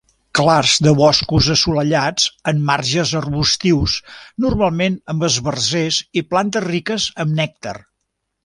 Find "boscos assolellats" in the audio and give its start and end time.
0.99-2.25